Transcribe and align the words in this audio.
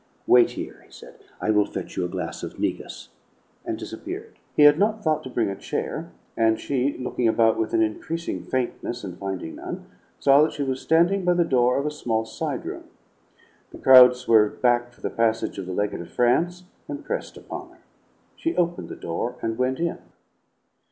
"Wait 0.25 0.49
here," 0.53 0.81
he 0.83 0.91
said; 0.91 1.13
"I 1.39 1.51
will 1.51 1.67
fetch 1.67 1.95
you 1.95 2.03
a 2.03 2.07
glass 2.09 2.41
of 2.41 2.57
negus," 2.59 3.09
and 3.63 3.77
disappeared. 3.77 4.33
He 4.55 4.63
had 4.63 4.79
not 4.79 5.03
thought 5.03 5.21
to 5.25 5.29
bring 5.29 5.51
a 5.51 5.55
chair, 5.55 6.09
and 6.35 6.59
she, 6.59 6.97
looking 6.97 7.27
about 7.27 7.55
with 7.59 7.71
an 7.73 7.83
increasing 7.83 8.41
faintness 8.43 9.03
and 9.03 9.19
finding 9.19 9.57
none, 9.57 9.85
saw 10.19 10.41
that 10.41 10.53
she 10.53 10.63
was 10.63 10.81
standing 10.81 11.23
by 11.23 11.33
the 11.35 11.45
door 11.45 11.77
of 11.77 11.85
a 11.85 11.91
small 11.91 12.25
side 12.25 12.65
room. 12.65 12.85
The 13.69 13.77
crowd 13.77 14.15
swerved 14.15 14.59
back 14.59 14.91
for 14.91 15.01
the 15.01 15.11
passage 15.11 15.59
of 15.59 15.67
the 15.67 15.71
legate 15.71 16.01
of 16.01 16.09
France, 16.09 16.63
and 16.87 17.05
pressed 17.05 17.37
upon 17.37 17.69
her. 17.69 17.81
She 18.35 18.57
opened 18.57 18.89
the 18.89 18.95
door, 18.95 19.35
and 19.43 19.55
went 19.55 19.79
in. 19.79 19.99